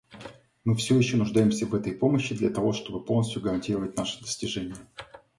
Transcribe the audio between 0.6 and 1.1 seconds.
Мы все